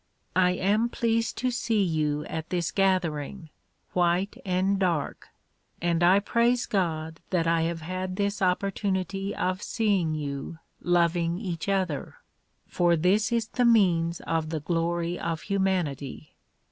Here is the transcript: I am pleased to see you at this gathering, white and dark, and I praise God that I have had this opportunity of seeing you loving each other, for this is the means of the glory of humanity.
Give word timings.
I 0.35 0.53
am 0.53 0.89
pleased 0.89 1.37
to 1.37 1.51
see 1.51 1.83
you 1.83 2.25
at 2.25 2.49
this 2.49 2.71
gathering, 2.71 3.51
white 3.93 4.35
and 4.43 4.79
dark, 4.79 5.27
and 5.79 6.01
I 6.01 6.17
praise 6.19 6.65
God 6.65 7.19
that 7.29 7.45
I 7.45 7.61
have 7.69 7.81
had 7.81 8.15
this 8.15 8.41
opportunity 8.41 9.35
of 9.35 9.61
seeing 9.61 10.15
you 10.15 10.57
loving 10.81 11.37
each 11.37 11.69
other, 11.69 12.15
for 12.65 12.95
this 12.95 13.31
is 13.31 13.49
the 13.49 13.63
means 13.63 14.21
of 14.21 14.49
the 14.49 14.61
glory 14.61 15.19
of 15.19 15.43
humanity. 15.43 16.33